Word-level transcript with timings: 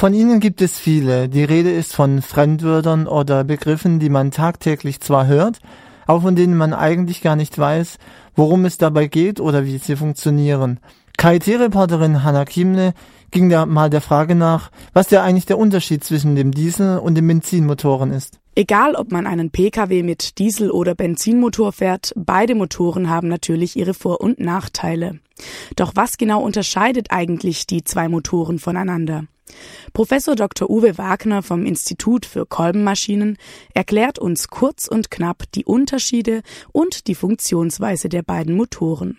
Von 0.00 0.14
ihnen 0.14 0.40
gibt 0.40 0.62
es 0.62 0.78
viele. 0.78 1.28
Die 1.28 1.44
Rede 1.44 1.70
ist 1.70 1.94
von 1.94 2.22
Fremdwörtern 2.22 3.06
oder 3.06 3.44
Begriffen, 3.44 3.98
die 3.98 4.08
man 4.08 4.30
tagtäglich 4.30 5.00
zwar 5.00 5.26
hört, 5.26 5.58
aber 6.06 6.22
von 6.22 6.34
denen 6.34 6.56
man 6.56 6.72
eigentlich 6.72 7.20
gar 7.20 7.36
nicht 7.36 7.58
weiß, 7.58 7.98
worum 8.34 8.64
es 8.64 8.78
dabei 8.78 9.08
geht 9.08 9.40
oder 9.40 9.66
wie 9.66 9.76
sie 9.76 9.96
funktionieren. 9.96 10.80
KIT-Reporterin 11.18 12.24
Hanna 12.24 12.46
Kiemle 12.46 12.94
ging 13.30 13.50
da 13.50 13.66
mal 13.66 13.90
der 13.90 14.00
Frage 14.00 14.34
nach, 14.34 14.70
was 14.94 15.08
der 15.08 15.22
eigentlich 15.22 15.44
der 15.44 15.58
Unterschied 15.58 16.02
zwischen 16.02 16.34
dem 16.34 16.52
Diesel 16.52 16.96
und 16.96 17.14
den 17.14 17.28
Benzinmotoren 17.28 18.10
ist. 18.10 18.40
Egal, 18.54 18.94
ob 18.94 19.12
man 19.12 19.26
einen 19.26 19.50
Pkw 19.50 20.02
mit 20.02 20.38
Diesel- 20.38 20.70
oder 20.70 20.94
Benzinmotor 20.94 21.72
fährt, 21.72 22.14
beide 22.16 22.54
Motoren 22.54 23.10
haben 23.10 23.28
natürlich 23.28 23.76
ihre 23.76 23.92
Vor- 23.92 24.22
und 24.22 24.40
Nachteile. 24.40 25.20
Doch 25.76 25.92
was 25.94 26.16
genau 26.16 26.40
unterscheidet 26.40 27.08
eigentlich 27.10 27.66
die 27.66 27.84
zwei 27.84 28.08
Motoren 28.08 28.58
voneinander? 28.58 29.24
Professor 29.92 30.36
Dr. 30.36 30.70
Uwe 30.70 30.98
Wagner 30.98 31.42
vom 31.42 31.66
Institut 31.66 32.26
für 32.26 32.46
Kolbenmaschinen 32.46 33.38
erklärt 33.74 34.18
uns 34.18 34.48
kurz 34.48 34.86
und 34.86 35.10
knapp 35.10 35.44
die 35.54 35.64
Unterschiede 35.64 36.42
und 36.72 37.06
die 37.06 37.14
Funktionsweise 37.14 38.08
der 38.08 38.22
beiden 38.22 38.54
Motoren. 38.56 39.18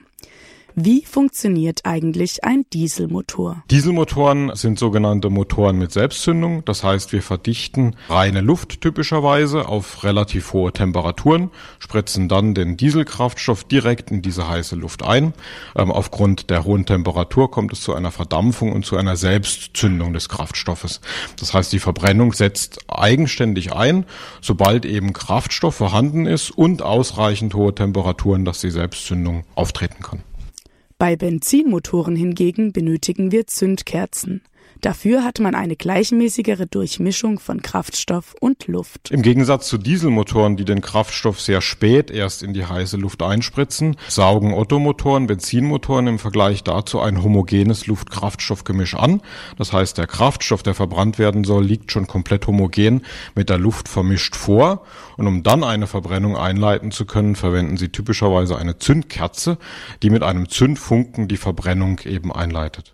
Wie 0.75 1.03
funktioniert 1.03 1.81
eigentlich 1.83 2.45
ein 2.45 2.65
Dieselmotor? 2.71 3.63
Dieselmotoren 3.69 4.55
sind 4.55 4.79
sogenannte 4.79 5.29
Motoren 5.29 5.77
mit 5.77 5.91
Selbstzündung. 5.91 6.63
Das 6.63 6.83
heißt, 6.83 7.11
wir 7.11 7.21
verdichten 7.21 7.97
reine 8.07 8.39
Luft 8.39 8.79
typischerweise 8.79 9.67
auf 9.67 10.05
relativ 10.05 10.53
hohe 10.53 10.71
Temperaturen, 10.71 11.51
spritzen 11.79 12.29
dann 12.29 12.53
den 12.53 12.77
Dieselkraftstoff 12.77 13.65
direkt 13.65 14.11
in 14.11 14.21
diese 14.21 14.47
heiße 14.47 14.75
Luft 14.77 15.03
ein. 15.03 15.33
Ähm, 15.75 15.91
aufgrund 15.91 16.49
der 16.49 16.63
hohen 16.63 16.85
Temperatur 16.85 17.51
kommt 17.51 17.73
es 17.73 17.81
zu 17.81 17.93
einer 17.93 18.11
Verdampfung 18.11 18.71
und 18.71 18.85
zu 18.85 18.95
einer 18.95 19.17
Selbstzündung 19.17 20.13
des 20.13 20.29
Kraftstoffes. 20.29 21.01
Das 21.37 21.53
heißt, 21.53 21.73
die 21.73 21.79
Verbrennung 21.79 22.31
setzt 22.31 22.89
eigenständig 22.89 23.73
ein, 23.73 24.05
sobald 24.39 24.85
eben 24.85 25.11
Kraftstoff 25.11 25.75
vorhanden 25.75 26.25
ist 26.25 26.49
und 26.49 26.81
ausreichend 26.81 27.55
hohe 27.55 27.75
Temperaturen, 27.75 28.45
dass 28.45 28.61
die 28.61 28.71
Selbstzündung 28.71 29.43
auftreten 29.55 30.01
kann. 30.01 30.23
Bei 31.01 31.15
Benzinmotoren 31.15 32.15
hingegen 32.15 32.73
benötigen 32.73 33.31
wir 33.31 33.47
Zündkerzen. 33.47 34.43
Dafür 34.81 35.23
hat 35.23 35.39
man 35.39 35.53
eine 35.53 35.75
gleichmäßigere 35.75 36.65
Durchmischung 36.65 37.37
von 37.37 37.61
Kraftstoff 37.61 38.33
und 38.39 38.65
Luft. 38.65 39.11
Im 39.11 39.21
Gegensatz 39.21 39.67
zu 39.67 39.77
Dieselmotoren, 39.77 40.57
die 40.57 40.65
den 40.65 40.81
Kraftstoff 40.81 41.39
sehr 41.39 41.61
spät 41.61 42.09
erst 42.09 42.41
in 42.41 42.55
die 42.55 42.65
heiße 42.65 42.97
Luft 42.97 43.21
einspritzen, 43.21 43.95
saugen 44.07 44.55
Ottomotoren, 44.55 45.27
Benzinmotoren 45.27 46.07
im 46.07 46.17
Vergleich 46.17 46.63
dazu 46.63 46.99
ein 46.99 47.21
homogenes 47.21 47.85
Luft-Kraftstoff-Gemisch 47.85 48.95
an. 48.95 49.21
Das 49.55 49.71
heißt, 49.71 49.99
der 49.99 50.07
Kraftstoff, 50.07 50.63
der 50.63 50.73
verbrannt 50.73 51.19
werden 51.19 51.43
soll, 51.43 51.63
liegt 51.63 51.91
schon 51.91 52.07
komplett 52.07 52.47
homogen 52.47 53.01
mit 53.35 53.49
der 53.49 53.59
Luft 53.59 53.87
vermischt 53.87 54.35
vor. 54.35 54.83
Und 55.15 55.27
um 55.27 55.43
dann 55.43 55.63
eine 55.63 55.85
Verbrennung 55.85 56.35
einleiten 56.35 56.89
zu 56.89 57.05
können, 57.05 57.35
verwenden 57.35 57.77
sie 57.77 57.89
typischerweise 57.89 58.57
eine 58.57 58.79
Zündkerze, 58.79 59.59
die 60.01 60.09
mit 60.09 60.23
einem 60.23 60.49
Zündfunken 60.49 61.27
die 61.27 61.37
Verbrennung 61.37 61.99
eben 62.03 62.31
einleitet. 62.31 62.89